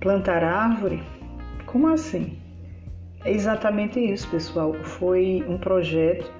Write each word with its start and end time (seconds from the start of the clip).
Plantar 0.00 0.42
árvore? 0.42 1.02
Como 1.66 1.86
assim? 1.88 2.38
É 3.22 3.30
exatamente 3.30 4.00
isso, 4.00 4.30
pessoal. 4.30 4.72
Foi 4.82 5.44
um 5.46 5.58
projeto 5.58 6.32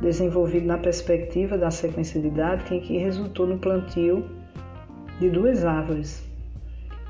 desenvolvido 0.00 0.66
na 0.66 0.78
perspectiva 0.78 1.58
da 1.58 1.68
sequência 1.68 2.20
didática 2.20 2.76
em 2.76 2.80
que 2.80 2.96
resultou 2.96 3.44
no 3.44 3.58
plantio 3.58 4.24
de 5.18 5.28
duas 5.28 5.64
árvores. 5.64 6.24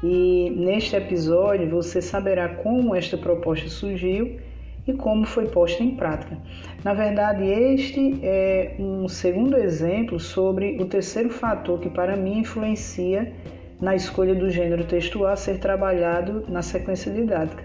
E 0.02 0.48
neste 0.56 0.96
episódio 0.96 1.68
você 1.68 2.00
saberá 2.00 2.48
como 2.48 2.94
esta 2.94 3.18
proposta 3.18 3.68
surgiu 3.68 4.40
e 4.86 4.94
como 4.94 5.26
foi 5.26 5.46
posta 5.46 5.82
em 5.82 5.94
prática. 5.94 6.38
Na 6.82 6.94
verdade, 6.94 7.44
este 7.44 8.18
é 8.22 8.76
um 8.78 9.06
segundo 9.08 9.58
exemplo 9.58 10.18
sobre 10.18 10.78
o 10.80 10.86
terceiro 10.86 11.28
fator 11.28 11.78
que 11.78 11.90
para 11.90 12.16
mim 12.16 12.38
influencia 12.38 13.30
na 13.82 13.96
escolha 13.96 14.32
do 14.32 14.48
gênero 14.48 14.84
textual 14.84 15.32
a 15.32 15.36
ser 15.36 15.58
trabalhado 15.58 16.44
na 16.48 16.62
sequência 16.62 17.12
didática. 17.12 17.64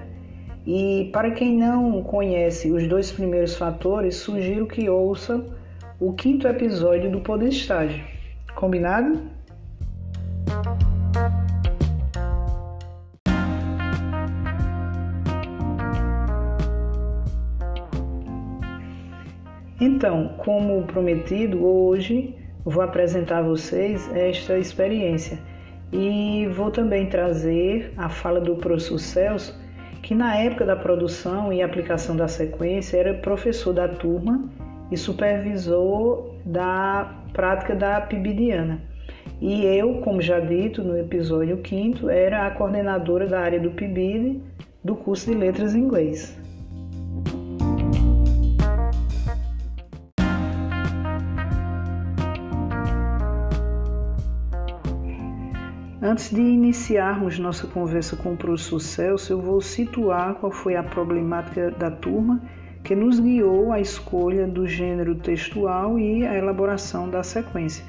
E 0.66 1.12
para 1.14 1.30
quem 1.30 1.56
não 1.56 2.02
conhece 2.02 2.72
os 2.72 2.88
dois 2.88 3.12
primeiros 3.12 3.56
fatores, 3.56 4.16
sugiro 4.16 4.66
que 4.66 4.90
ouça 4.90 5.46
o 6.00 6.14
quinto 6.14 6.48
episódio 6.48 7.12
do 7.12 7.22
Poder 7.22 7.50
Estágio. 7.50 8.04
Combinado? 8.56 9.22
Então, 19.80 20.34
como 20.40 20.82
prometido, 20.88 21.64
hoje 21.64 22.36
vou 22.66 22.82
apresentar 22.82 23.38
a 23.38 23.48
vocês 23.48 24.10
esta 24.16 24.58
experiência 24.58 25.38
e 25.92 26.48
vou 26.48 26.72
também 26.72 27.08
trazer 27.08 27.94
a 27.98 28.10
fala 28.10 28.40
do 28.42 28.56
professor 28.56 29.00
Celso, 29.00 29.60
que 30.02 30.14
na 30.14 30.36
época 30.36 30.66
da 30.66 30.76
produção 30.76 31.52
e 31.52 31.62
aplicação 31.62 32.16
da 32.16 32.28
sequência 32.28 32.98
era 32.98 33.14
professor 33.16 33.74
da 33.74 33.88
turma 33.88 34.50
e 34.92 34.98
supervisor 34.98 36.36
da 36.46 37.24
prática 37.34 37.76
da 37.76 38.02
Pibidiana. 38.02 38.82
E 39.40 39.66
eu, 39.66 40.02
como 40.02 40.22
já 40.22 40.40
dito 40.40 40.84
no 40.84 40.98
episódio 40.98 41.62
5, 41.64 42.10
era 42.10 42.48
a 42.48 42.52
coordenadora 42.52 43.28
da 43.28 43.40
área 43.40 43.60
do 43.60 43.72
PIBID 43.72 44.42
do 44.84 44.96
curso 44.96 45.30
de 45.30 45.38
Letras 45.38 45.76
Inglês. 45.76 46.40
Antes 56.10 56.30
de 56.30 56.40
iniciarmos 56.40 57.38
nossa 57.38 57.68
conversa 57.68 58.16
com 58.16 58.32
o 58.32 58.38
professor 58.38 58.80
Celso, 58.80 59.34
eu 59.34 59.42
vou 59.42 59.60
situar 59.60 60.36
qual 60.36 60.50
foi 60.50 60.78
a 60.78 60.82
problemática 60.82 61.70
da 61.72 61.92
turma 61.92 62.42
que 62.82 62.96
nos 62.96 63.20
guiou 63.20 63.74
à 63.74 63.82
escolha 63.82 64.48
do 64.48 64.66
gênero 64.66 65.16
textual 65.16 66.00
e 66.00 66.26
a 66.26 66.38
elaboração 66.38 67.10
da 67.10 67.24
sequência. 67.24 67.84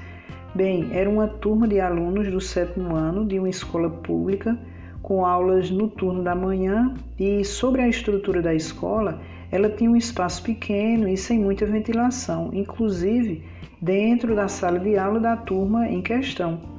Bem, 0.53 0.89
era 0.91 1.09
uma 1.09 1.29
turma 1.29 1.69
de 1.69 1.79
alunos 1.79 2.29
do 2.29 2.41
sétimo 2.41 2.97
ano 2.97 3.25
de 3.25 3.39
uma 3.39 3.49
escola 3.49 3.89
pública 3.89 4.59
com 5.01 5.25
aulas 5.25 5.71
no 5.71 5.87
turno 5.87 6.25
da 6.25 6.35
manhã 6.35 6.93
e 7.17 7.45
sobre 7.45 7.83
a 7.83 7.89
estrutura 7.89 8.43
da 8.43 8.53
escola, 8.53 9.21
ela 9.49 9.71
tinha 9.71 9.89
um 9.89 9.97
espaço 9.97 10.43
pequeno 10.43 11.09
e 11.09 11.17
sem 11.17 11.39
muita 11.39 11.65
ventilação, 11.65 12.51
inclusive 12.53 13.45
dentro 13.81 14.35
da 14.35 14.49
sala 14.49 14.81
de 14.81 14.99
aula 14.99 15.21
da 15.21 15.37
turma 15.37 15.87
em 15.87 16.03
questão. 16.03 16.78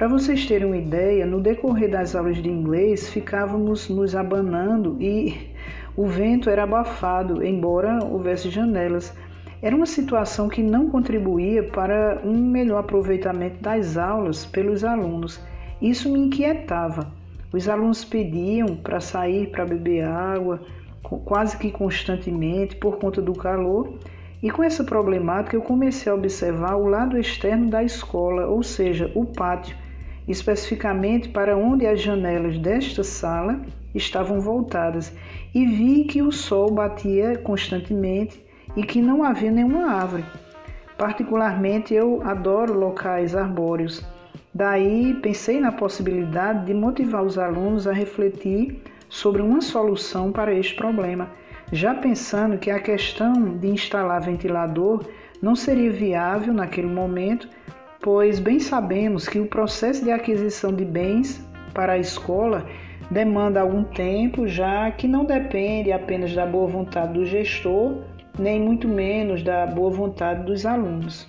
Para 0.00 0.08
vocês 0.08 0.46
terem 0.46 0.66
uma 0.66 0.78
ideia, 0.78 1.26
no 1.26 1.42
decorrer 1.42 1.90
das 1.90 2.16
aulas 2.16 2.38
de 2.38 2.48
inglês 2.48 3.10
ficávamos 3.10 3.90
nos 3.90 4.16
abanando 4.16 4.96
e 4.98 5.50
o 5.94 6.06
vento 6.06 6.48
era 6.48 6.62
abafado, 6.62 7.44
embora 7.44 8.02
houvesse 8.02 8.48
janelas. 8.48 9.14
Era 9.60 9.76
uma 9.76 9.84
situação 9.84 10.48
que 10.48 10.62
não 10.62 10.88
contribuía 10.88 11.64
para 11.64 12.18
um 12.24 12.34
melhor 12.34 12.78
aproveitamento 12.78 13.60
das 13.60 13.98
aulas 13.98 14.46
pelos 14.46 14.84
alunos. 14.84 15.38
Isso 15.82 16.10
me 16.10 16.18
inquietava. 16.18 17.12
Os 17.52 17.68
alunos 17.68 18.02
pediam 18.02 18.76
para 18.76 19.00
sair 19.00 19.50
para 19.50 19.66
beber 19.66 20.06
água, 20.06 20.62
quase 21.02 21.58
que 21.58 21.70
constantemente, 21.70 22.74
por 22.74 22.96
conta 22.96 23.20
do 23.20 23.34
calor. 23.34 23.98
E 24.42 24.50
com 24.50 24.62
essa 24.62 24.82
problemática, 24.82 25.54
eu 25.54 25.60
comecei 25.60 26.10
a 26.10 26.14
observar 26.14 26.76
o 26.76 26.88
lado 26.88 27.18
externo 27.18 27.68
da 27.68 27.84
escola, 27.84 28.46
ou 28.46 28.62
seja, 28.62 29.12
o 29.14 29.26
pátio 29.26 29.76
especificamente 30.30 31.28
para 31.28 31.56
onde 31.56 31.86
as 31.86 32.00
janelas 32.00 32.58
desta 32.58 33.02
sala 33.02 33.60
estavam 33.94 34.40
voltadas, 34.40 35.12
e 35.54 35.66
vi 35.66 36.04
que 36.04 36.22
o 36.22 36.30
sol 36.30 36.70
batia 36.70 37.36
constantemente 37.38 38.40
e 38.76 38.82
que 38.82 39.02
não 39.02 39.24
havia 39.24 39.50
nenhuma 39.50 39.92
árvore. 39.92 40.24
Particularmente 40.96 41.94
eu 41.94 42.22
adoro 42.24 42.78
locais 42.78 43.34
arbóreos. 43.34 44.04
Daí 44.54 45.14
pensei 45.14 45.60
na 45.60 45.72
possibilidade 45.72 46.66
de 46.66 46.74
motivar 46.74 47.24
os 47.24 47.38
alunos 47.38 47.86
a 47.86 47.92
refletir 47.92 48.82
sobre 49.08 49.42
uma 49.42 49.60
solução 49.60 50.30
para 50.30 50.54
este 50.54 50.74
problema, 50.76 51.30
já 51.72 51.94
pensando 51.94 52.58
que 52.58 52.70
a 52.70 52.80
questão 52.80 53.32
de 53.58 53.68
instalar 53.68 54.20
ventilador 54.20 55.04
não 55.40 55.56
seria 55.56 55.90
viável 55.90 56.52
naquele 56.52 56.88
momento 56.88 57.48
pois 58.00 58.40
bem 58.40 58.58
sabemos 58.58 59.28
que 59.28 59.38
o 59.38 59.46
processo 59.46 60.02
de 60.04 60.10
aquisição 60.10 60.72
de 60.72 60.84
bens 60.84 61.46
para 61.74 61.92
a 61.92 61.98
escola 61.98 62.66
demanda 63.10 63.60
algum 63.60 63.84
tempo, 63.84 64.48
já 64.48 64.90
que 64.90 65.06
não 65.06 65.24
depende 65.24 65.92
apenas 65.92 66.34
da 66.34 66.46
boa 66.46 66.66
vontade 66.66 67.12
do 67.12 67.26
gestor, 67.26 68.02
nem 68.38 68.60
muito 68.60 68.88
menos 68.88 69.42
da 69.42 69.66
boa 69.66 69.90
vontade 69.90 70.44
dos 70.44 70.64
alunos. 70.64 71.28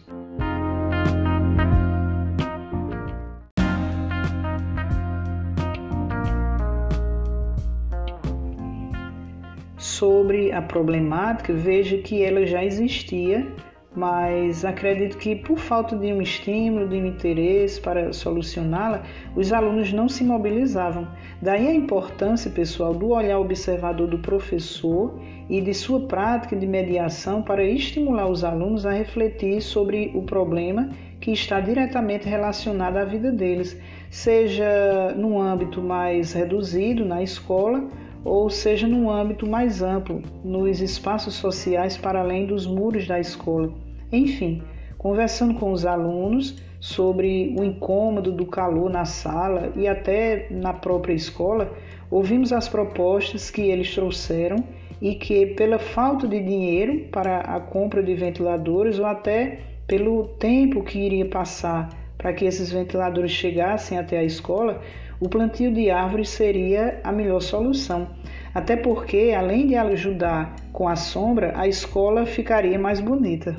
Sobre 9.78 10.52
a 10.52 10.62
problemática, 10.62 11.54
veja 11.54 11.98
que 11.98 12.24
ela 12.24 12.46
já 12.46 12.64
existia 12.64 13.46
mas 13.94 14.64
acredito 14.64 15.18
que 15.18 15.36
por 15.36 15.58
falta 15.58 15.98
de 15.98 16.14
um 16.14 16.22
estímulo, 16.22 16.88
de 16.88 16.96
um 16.96 17.06
interesse 17.06 17.80
para 17.80 18.14
solucioná-la, 18.14 19.04
os 19.36 19.52
alunos 19.52 19.92
não 19.92 20.08
se 20.08 20.24
mobilizavam. 20.24 21.08
Daí 21.42 21.68
a 21.68 21.74
importância, 21.74 22.50
pessoal, 22.50 22.94
do 22.94 23.10
olhar 23.10 23.38
observador 23.38 24.08
do 24.08 24.20
professor 24.20 25.20
e 25.50 25.60
de 25.60 25.74
sua 25.74 26.08
prática 26.08 26.56
de 26.56 26.66
mediação 26.66 27.42
para 27.42 27.66
estimular 27.66 28.30
os 28.30 28.44
alunos 28.46 28.86
a 28.86 28.92
refletir 28.92 29.62
sobre 29.62 30.12
o 30.16 30.22
problema 30.22 30.90
que 31.20 31.32
está 31.32 31.60
diretamente 31.60 32.28
relacionado 32.28 32.98
à 32.98 33.04
vida 33.04 33.32
deles, 33.32 33.80
seja 34.10 35.14
no 35.16 35.40
âmbito 35.40 35.82
mais 35.82 36.34
reduzido 36.34 37.06
na 37.06 37.22
escola 37.22 37.88
ou 38.24 38.50
seja 38.50 38.88
num 38.88 39.10
âmbito 39.10 39.48
mais 39.48 39.82
amplo, 39.82 40.22
nos 40.44 40.82
espaços 40.82 41.34
sociais 41.36 41.98
para 41.98 42.20
além 42.20 42.46
dos 42.46 42.68
muros 42.68 43.08
da 43.08 43.20
escola. 43.20 43.74
Enfim, 44.12 44.62
conversando 44.98 45.56
com 45.56 45.72
os 45.72 45.86
alunos 45.86 46.62
sobre 46.80 47.56
o 47.58 47.64
incômodo 47.64 48.32
do 48.32 48.46
calor 48.46 48.90
na 48.90 49.06
sala 49.06 49.72
e 49.76 49.88
até 49.88 50.48
na 50.52 50.74
própria 50.74 51.14
escola, 51.14 51.72
ouvimos 52.10 52.52
as 52.52 52.68
propostas 52.68 53.50
que 53.50 53.62
eles 53.62 53.94
trouxeram 53.94 54.58
e 55.02 55.16
que, 55.16 55.48
pela 55.48 55.80
falta 55.80 56.28
de 56.28 56.40
dinheiro 56.40 57.08
para 57.12 57.40
a 57.40 57.60
compra 57.60 58.04
de 58.04 58.14
ventiladores 58.14 59.00
ou 59.00 59.06
até 59.06 59.60
pelo 59.88 60.28
tempo 60.40 60.84
que 60.84 61.00
iria 61.00 61.26
passar 61.26 61.90
para 62.18 62.34
que 62.34 62.46
esses 62.46 62.72
ventiladores 62.72 63.32
chegassem 63.32 63.98
até 63.98 64.20
a 64.20 64.24
escola, 64.24 64.80
o 65.22 65.30
plantio 65.30 65.72
de 65.72 65.92
árvores 65.92 66.30
seria 66.30 67.00
a 67.04 67.12
melhor 67.12 67.42
solução. 67.42 68.08
Até 68.56 68.76
porque, 68.76 69.36
além 69.38 69.68
de 69.68 69.76
ajudar 69.76 70.56
com 70.74 70.90
a 70.90 70.96
sombra, 70.96 71.54
a 71.56 71.68
escola 71.68 72.26
ficaria 72.26 72.80
mais 72.80 73.00
bonita. 73.00 73.56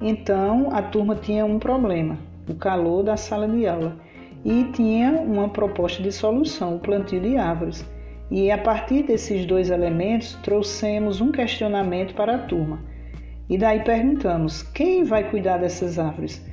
Então, 0.00 0.68
a 0.72 0.82
turma 0.82 1.14
tinha 1.14 1.44
um 1.44 1.58
problema, 1.58 2.18
o 2.48 2.54
calor 2.54 3.02
da 3.02 3.18
sala 3.18 3.46
de 3.46 3.66
aula, 3.66 3.96
e 4.44 4.64
tinha 4.72 5.12
uma 5.12 5.48
proposta 5.48 6.02
de 6.02 6.12
solução, 6.12 6.76
o 6.76 6.80
plantio 6.80 7.20
de 7.20 7.36
árvores. 7.36 7.93
E 8.36 8.50
a 8.50 8.58
partir 8.58 9.04
desses 9.04 9.46
dois 9.46 9.70
elementos, 9.70 10.34
trouxemos 10.42 11.20
um 11.20 11.30
questionamento 11.30 12.16
para 12.16 12.34
a 12.34 12.38
turma. 12.38 12.84
E 13.48 13.56
daí 13.56 13.84
perguntamos: 13.84 14.60
quem 14.60 15.04
vai 15.04 15.30
cuidar 15.30 15.58
dessas 15.58 16.00
árvores? 16.00 16.44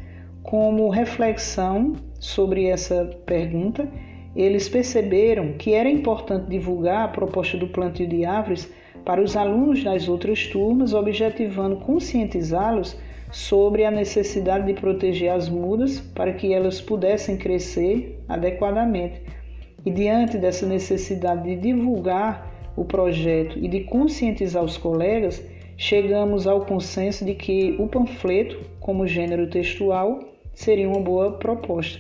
Como 0.44 0.88
reflexão 0.90 1.94
sobre 2.20 2.68
essa 2.68 3.06
pergunta, 3.26 3.90
eles 4.36 4.70
perceberam 4.70 5.54
que 5.54 5.74
era 5.74 5.90
importante 5.90 6.48
divulgar 6.48 7.06
a 7.06 7.08
proposta 7.08 7.58
do 7.58 7.70
plantio 7.70 8.08
de 8.08 8.26
árvores 8.26 8.72
para 9.04 9.20
os 9.20 9.36
alunos 9.36 9.84
das 9.84 10.08
outras 10.08 10.46
turmas, 10.46 10.94
objetivando 10.94 11.78
conscientizá-los 11.78 12.96
sobre 13.32 13.86
a 13.86 13.90
necessidade 13.90 14.68
de 14.68 14.80
proteger 14.80 15.32
as 15.32 15.50
mudas 15.50 16.00
para 16.00 16.32
que 16.32 16.54
elas 16.54 16.80
pudessem 16.80 17.38
crescer 17.38 18.24
adequadamente. 18.30 19.24
E 19.86 19.92
diante 19.92 20.38
dessa 20.38 20.66
necessidade 20.66 21.44
de 21.44 21.56
divulgar 21.56 22.72
o 22.76 22.86
projeto 22.86 23.58
e 23.60 23.68
de 23.68 23.82
conscientizar 23.82 24.64
os 24.64 24.78
colegas, 24.78 25.44
chegamos 25.78 26.46
ao 26.46 26.66
consenso 26.66 27.26
de 27.26 27.34
que 27.34 27.76
o 27.80 27.88
panfleto, 27.88 28.60
como 28.80 29.08
gênero 29.08 29.50
textual, 29.50 30.20
seria 30.54 30.88
uma 30.88 31.00
boa 31.00 31.34
proposta. 31.34 32.00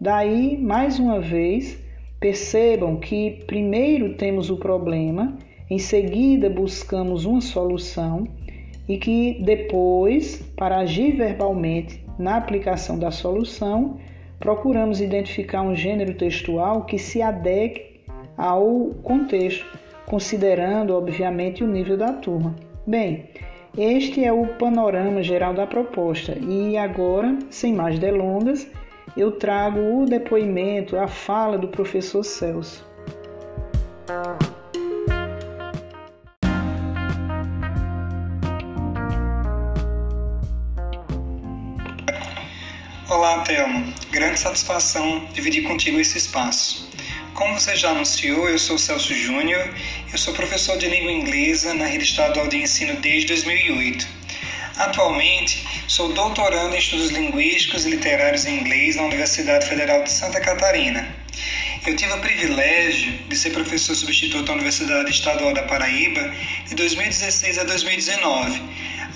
Daí, 0.00 0.56
mais 0.56 0.98
uma 0.98 1.20
vez, 1.20 1.78
percebam 2.20 2.96
que 2.96 3.42
primeiro 3.46 4.14
temos 4.14 4.50
o 4.50 4.56
problema, 4.56 5.36
em 5.68 5.78
seguida 5.78 6.48
buscamos 6.48 7.24
uma 7.24 7.40
solução 7.40 8.28
e 8.88 8.98
que 8.98 9.42
depois, 9.42 10.42
para 10.56 10.78
agir 10.78 11.16
verbalmente 11.16 12.04
na 12.18 12.36
aplicação 12.36 12.98
da 12.98 13.10
solução, 13.10 13.98
procuramos 14.38 15.00
identificar 15.00 15.62
um 15.62 15.74
gênero 15.74 16.14
textual 16.14 16.84
que 16.84 16.98
se 16.98 17.22
adeque 17.22 18.00
ao 18.36 18.90
contexto, 19.02 19.66
considerando, 20.06 20.94
obviamente, 20.94 21.62
o 21.62 21.66
nível 21.66 21.96
da 21.96 22.12
turma. 22.12 22.54
Bem, 22.86 23.28
este 23.76 24.24
é 24.24 24.32
o 24.32 24.46
panorama 24.58 25.22
geral 25.22 25.54
da 25.54 25.66
proposta 25.66 26.36
e 26.38 26.76
agora, 26.76 27.36
sem 27.50 27.72
mais 27.72 27.98
delongas, 27.98 28.68
eu 29.16 29.32
trago 29.32 29.80
o 29.80 30.06
depoimento, 30.06 30.96
a 30.96 31.06
fala 31.06 31.56
do 31.56 31.68
professor 31.68 32.22
Celso. 32.22 32.84
Olá, 43.14 43.38
Thelma. 43.42 43.94
Grande 44.10 44.40
satisfação 44.40 45.24
dividir 45.32 45.62
contigo 45.62 46.00
esse 46.00 46.18
espaço. 46.18 46.90
Como 47.32 47.54
você 47.54 47.76
já 47.76 47.90
anunciou, 47.90 48.48
eu 48.48 48.58
sou 48.58 48.76
Celso 48.76 49.14
Júnior, 49.14 49.72
eu 50.12 50.18
sou 50.18 50.34
professor 50.34 50.76
de 50.76 50.88
língua 50.88 51.12
inglesa 51.12 51.72
na 51.74 51.86
rede 51.86 52.02
estadual 52.02 52.48
de 52.48 52.56
ensino 52.56 53.00
desde 53.00 53.28
2008. 53.28 54.04
Atualmente, 54.78 55.64
sou 55.86 56.12
doutorando 56.12 56.74
em 56.74 56.78
estudos 56.80 57.10
linguísticos 57.10 57.86
e 57.86 57.90
literários 57.90 58.46
em 58.46 58.58
inglês 58.58 58.96
na 58.96 59.04
Universidade 59.04 59.68
Federal 59.68 60.02
de 60.02 60.10
Santa 60.10 60.40
Catarina. 60.40 61.06
Eu 61.86 61.94
tive 61.94 62.12
o 62.14 62.20
privilégio 62.20 63.12
de 63.28 63.36
ser 63.36 63.50
professor 63.50 63.94
substituto 63.94 64.46
da 64.46 64.54
Universidade 64.54 65.10
Estadual 65.10 65.54
da 65.54 65.62
Paraíba 65.62 66.34
de 66.66 66.74
2016 66.74 67.58
a 67.58 67.64
2019, 67.64 68.60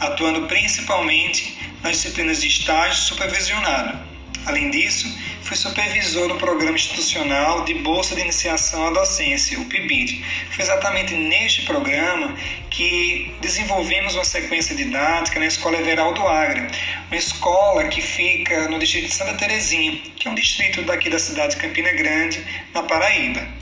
atuando 0.01 0.47
principalmente 0.47 1.59
nas 1.83 1.93
disciplinas 1.93 2.41
de 2.41 2.49
estágio 2.49 3.03
supervisionado. 3.03 4.09
Além 4.47 4.71
disso, 4.71 5.07
fui 5.43 5.57
supervisor 5.57 6.29
do 6.29 6.37
Programa 6.37 6.77
Institucional 6.77 7.65
de 7.65 7.75
Bolsa 7.75 8.15
de 8.15 8.23
Iniciação 8.23 8.87
à 8.87 8.91
Docência, 8.91 9.59
o 9.59 9.65
PIBID. 9.67 10.25
Foi 10.51 10.65
exatamente 10.65 11.15
neste 11.15 11.63
programa 11.63 12.35
que 12.71 13.35
desenvolvemos 13.41 14.15
uma 14.15 14.25
sequência 14.25 14.75
didática 14.75 15.39
na 15.39 15.47
Escola 15.47 15.79
Everaldo 15.79 16.27
Agra, 16.27 16.71
uma 17.09 17.17
escola 17.17 17.89
que 17.89 18.01
fica 18.01 18.69
no 18.69 18.79
distrito 18.79 19.09
de 19.09 19.15
Santa 19.15 19.35
Terezinha, 19.35 20.01
que 20.17 20.29
é 20.29 20.31
um 20.31 20.35
distrito 20.35 20.83
daqui 20.83 21.11
da 21.11 21.19
cidade 21.19 21.55
de 21.55 21.61
Campina 21.61 21.93
Grande, 21.93 22.43
na 22.73 22.83
Paraíba. 22.83 23.58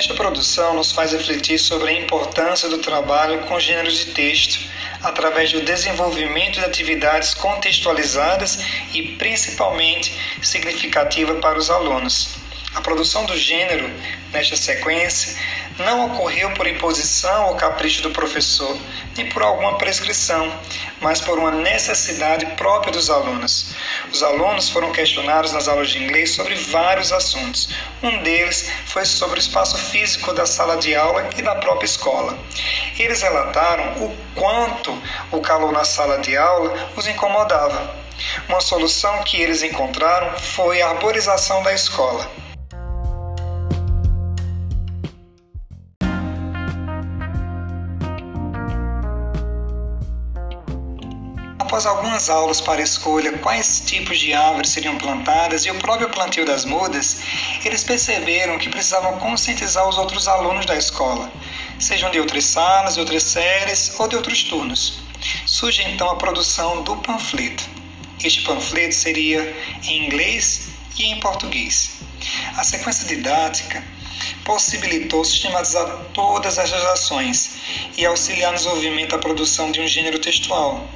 Esta 0.00 0.14
produção 0.14 0.72
nos 0.72 0.92
faz 0.92 1.12
refletir 1.12 1.58
sobre 1.58 1.90
a 1.90 1.92
importância 1.92 2.70
do 2.70 2.78
trabalho 2.78 3.40
com 3.40 3.60
gêneros 3.60 3.98
de 3.98 4.06
texto, 4.06 4.58
através 5.02 5.52
do 5.52 5.60
desenvolvimento 5.60 6.58
de 6.58 6.64
atividades 6.64 7.34
contextualizadas 7.34 8.60
e 8.94 9.02
principalmente 9.18 10.18
significativa 10.40 11.34
para 11.34 11.58
os 11.58 11.68
alunos. 11.68 12.30
A 12.74 12.80
produção 12.80 13.26
do 13.26 13.36
gênero, 13.36 13.90
nesta 14.32 14.56
sequência, 14.56 15.38
não 15.78 16.06
ocorreu 16.06 16.50
por 16.54 16.66
imposição 16.66 17.48
ou 17.48 17.56
capricho 17.56 18.00
do 18.00 18.10
professor, 18.10 18.74
nem 19.16 19.28
por 19.28 19.42
alguma 19.42 19.76
prescrição, 19.78 20.52
mas 21.00 21.20
por 21.20 21.38
uma 21.38 21.50
necessidade 21.50 22.46
própria 22.56 22.92
dos 22.92 23.10
alunos. 23.10 23.74
Os 24.12 24.22
alunos 24.22 24.68
foram 24.68 24.92
questionados 24.92 25.52
nas 25.52 25.68
aulas 25.68 25.90
de 25.90 26.02
inglês 26.02 26.30
sobre 26.34 26.54
vários 26.54 27.12
assuntos. 27.12 27.68
Um 28.02 28.22
deles 28.22 28.70
foi 28.86 29.04
sobre 29.04 29.38
o 29.38 29.40
espaço 29.40 29.76
físico 29.76 30.32
da 30.32 30.46
sala 30.46 30.76
de 30.76 30.94
aula 30.94 31.28
e 31.36 31.42
da 31.42 31.56
própria 31.56 31.86
escola. 31.86 32.38
Eles 32.98 33.22
relataram 33.22 34.04
o 34.04 34.16
quanto 34.34 34.96
o 35.30 35.40
calor 35.40 35.72
na 35.72 35.84
sala 35.84 36.18
de 36.18 36.36
aula 36.36 36.90
os 36.96 37.06
incomodava. 37.06 37.98
Uma 38.48 38.60
solução 38.60 39.22
que 39.22 39.40
eles 39.40 39.62
encontraram 39.62 40.38
foi 40.38 40.82
a 40.82 40.90
arborização 40.90 41.62
da 41.62 41.72
escola. 41.72 42.30
Após 51.70 51.86
algumas 51.86 52.28
aulas 52.28 52.60
para 52.60 52.82
escolha 52.82 53.38
quais 53.38 53.80
tipos 53.86 54.18
de 54.18 54.34
árvores 54.34 54.70
seriam 54.70 54.98
plantadas 54.98 55.64
e 55.64 55.70
o 55.70 55.78
próprio 55.78 56.10
plantio 56.10 56.44
das 56.44 56.64
mudas, 56.64 57.20
eles 57.64 57.84
perceberam 57.84 58.58
que 58.58 58.68
precisavam 58.68 59.20
conscientizar 59.20 59.88
os 59.88 59.96
outros 59.96 60.26
alunos 60.26 60.66
da 60.66 60.76
escola, 60.76 61.30
sejam 61.78 62.10
de 62.10 62.18
outras 62.18 62.44
salas, 62.44 62.94
de 62.94 63.00
outras 63.00 63.22
séries 63.22 63.92
ou 64.00 64.08
de 64.08 64.16
outros 64.16 64.42
turnos. 64.42 64.98
Surge 65.46 65.84
então 65.84 66.10
a 66.10 66.16
produção 66.16 66.82
do 66.82 66.96
panfleto. 66.96 67.62
Este 68.24 68.42
panfleto 68.42 68.96
seria 68.96 69.56
em 69.84 70.06
inglês 70.06 70.70
e 70.98 71.04
em 71.04 71.20
português. 71.20 72.00
A 72.56 72.64
sequência 72.64 73.06
didática 73.06 73.80
possibilitou 74.44 75.24
sistematizar 75.24 75.86
todas 76.12 76.58
essas 76.58 76.84
ações 76.84 77.60
e 77.96 78.04
auxiliar 78.04 78.52
no 78.52 78.58
desenvolvimento 78.58 79.10
da 79.10 79.18
produção 79.18 79.70
de 79.70 79.80
um 79.80 79.86
gênero 79.86 80.18
textual. 80.18 80.88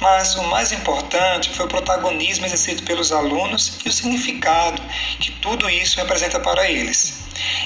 Mas 0.00 0.34
o 0.34 0.42
mais 0.44 0.72
importante 0.72 1.50
foi 1.50 1.66
o 1.66 1.68
protagonismo 1.68 2.46
exercido 2.46 2.82
pelos 2.82 3.12
alunos 3.12 3.78
e 3.84 3.88
o 3.88 3.92
significado 3.92 4.82
que 5.18 5.32
tudo 5.32 5.68
isso 5.68 5.96
representa 5.98 6.40
para 6.40 6.68
eles. 6.68 7.22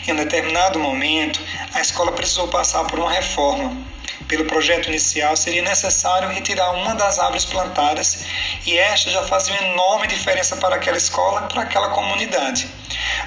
Em 0.07 0.13
um 0.13 0.17
determinado 0.17 0.79
momento, 0.79 1.41
a 1.75 1.81
escola 1.81 2.13
precisou 2.13 2.49
passar 2.49 2.85
por 2.85 2.99
uma 2.99 3.11
reforma. 3.11 3.77
Pelo 4.29 4.45
projeto 4.45 4.89
inicial, 4.89 5.37
seria 5.37 5.63
necessário 5.63 6.29
retirar 6.29 6.73
uma 6.73 6.95
das 6.95 7.19
árvores 7.19 7.45
plantadas 7.45 8.25
e 8.67 8.77
esta 8.77 9.11
já 9.11 9.23
fazia 9.23 9.55
uma 9.55 9.69
enorme 9.73 10.09
diferença 10.09 10.57
para 10.57 10.77
aquela 10.77 10.97
escola 10.97 11.47
e 11.49 11.53
para 11.53 11.63
aquela 11.63 11.91
comunidade. 11.91 12.69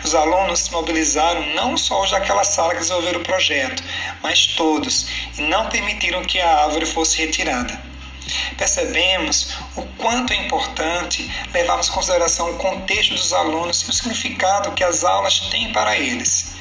Os 0.03 0.15
alunos 0.15 0.61
se 0.61 0.71
mobilizaram 0.71 1.45
não 1.55 1.77
só 1.77 2.03
os 2.03 2.11
daquela 2.11 2.43
sala 2.43 2.73
que 2.73 2.79
desenvolveram 2.79 3.19
o 3.19 3.23
projeto, 3.23 3.83
mas 4.21 4.47
todos, 4.47 5.07
e 5.37 5.41
não 5.41 5.67
permitiram 5.69 6.23
que 6.23 6.39
a 6.39 6.63
árvore 6.63 6.85
fosse 6.85 7.17
retirada. 7.17 7.79
Percebemos 8.57 9.55
o 9.75 9.81
quanto 9.97 10.33
é 10.33 10.35
importante 10.35 11.29
levarmos 11.53 11.89
em 11.89 11.91
consideração 11.91 12.51
o 12.51 12.57
contexto 12.57 13.15
dos 13.15 13.33
alunos 13.33 13.81
e 13.81 13.89
o 13.89 13.93
significado 13.93 14.71
que 14.71 14.83
as 14.83 15.03
aulas 15.03 15.39
têm 15.51 15.71
para 15.71 15.97
eles. 15.97 16.55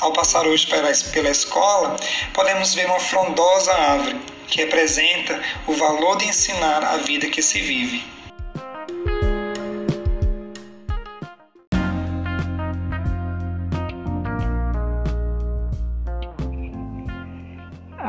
Ao 0.00 0.12
passar 0.12 0.46
hoje 0.46 0.66
pela 0.66 1.30
escola, 1.30 1.96
podemos 2.32 2.74
ver 2.74 2.86
uma 2.86 3.00
frondosa 3.00 3.72
árvore 3.72 4.20
que 4.48 4.58
representa 4.58 5.42
o 5.66 5.72
valor 5.72 6.16
de 6.18 6.26
ensinar 6.26 6.84
a 6.84 6.98
vida 6.98 7.28
que 7.28 7.42
se 7.42 7.60
vive. 7.60 8.13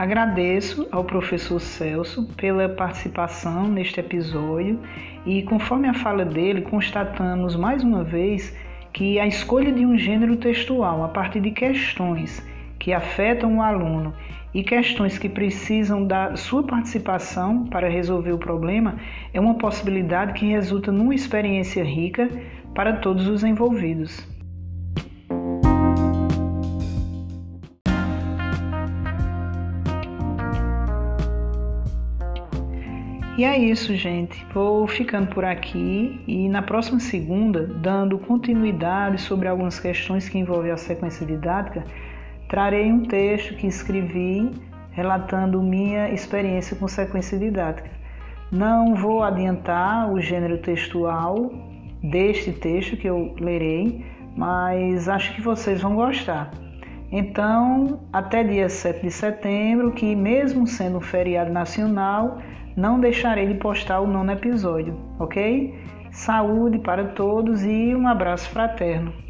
Agradeço 0.05 0.87
ao 0.91 1.03
professor 1.03 1.59
Celso 1.59 2.25
pela 2.37 2.69
participação 2.69 3.67
neste 3.67 3.99
episódio 3.99 4.79
e, 5.25 5.41
conforme 5.41 5.87
a 5.87 5.95
fala 5.95 6.23
dele, 6.23 6.61
constatamos 6.61 7.55
mais 7.55 7.83
uma 7.83 8.03
vez 8.03 8.55
que 8.93 9.19
a 9.19 9.25
escolha 9.25 9.71
de 9.71 9.83
um 9.83 9.97
gênero 9.97 10.37
textual 10.37 11.03
a 11.03 11.07
partir 11.07 11.39
de 11.39 11.49
questões 11.49 12.45
que 12.77 12.93
afetam 12.93 13.57
o 13.57 13.61
aluno 13.63 14.13
e 14.53 14.61
questões 14.61 15.17
que 15.17 15.27
precisam 15.27 16.05
da 16.05 16.35
sua 16.35 16.61
participação 16.61 17.65
para 17.65 17.89
resolver 17.89 18.31
o 18.31 18.37
problema 18.37 18.97
é 19.33 19.39
uma 19.39 19.55
possibilidade 19.55 20.33
que 20.33 20.45
resulta 20.45 20.91
numa 20.91 21.15
experiência 21.15 21.83
rica 21.83 22.29
para 22.75 22.97
todos 22.97 23.27
os 23.27 23.43
envolvidos. 23.43 24.34
E 33.37 33.43
é 33.43 33.57
isso, 33.57 33.93
gente. 33.95 34.45
Vou 34.53 34.87
ficando 34.87 35.27
por 35.27 35.43
aqui 35.43 36.21
e 36.25 36.47
na 36.47 36.61
próxima 36.61 37.01
segunda, 37.01 37.67
dando 37.67 38.17
continuidade 38.17 39.19
sobre 39.19 39.49
algumas 39.49 39.77
questões 39.77 40.29
que 40.29 40.37
envolvem 40.37 40.71
a 40.71 40.77
sequência 40.77 41.25
didática, 41.25 41.83
trarei 42.47 42.89
um 42.89 43.03
texto 43.03 43.53
que 43.55 43.67
escrevi 43.67 44.49
relatando 44.91 45.61
minha 45.61 46.09
experiência 46.09 46.77
com 46.77 46.87
sequência 46.87 47.37
didática. 47.37 47.89
Não 48.49 48.95
vou 48.95 49.21
adiantar 49.21 50.09
o 50.13 50.21
gênero 50.21 50.57
textual 50.59 51.51
deste 52.01 52.53
texto 52.53 52.95
que 52.95 53.09
eu 53.09 53.35
lerei, 53.37 54.05
mas 54.37 55.09
acho 55.09 55.35
que 55.35 55.41
vocês 55.41 55.81
vão 55.81 55.93
gostar. 55.93 56.51
Então, 57.17 58.01
até 58.11 58.43
dia 58.43 58.67
7 58.67 59.03
de 59.03 59.09
setembro, 59.09 59.93
que 59.93 60.13
mesmo 60.13 60.67
sendo 60.67 60.97
um 60.97 61.01
feriado 61.01 61.49
nacional, 61.49 62.39
não 62.75 62.99
deixarei 62.99 63.47
de 63.47 63.53
postar 63.53 64.01
o 64.01 64.07
nono 64.07 64.33
episódio, 64.33 64.99
ok? 65.17 65.73
Saúde 66.11 66.77
para 66.79 67.05
todos 67.13 67.63
e 67.63 67.95
um 67.95 68.05
abraço 68.05 68.49
fraterno. 68.49 69.24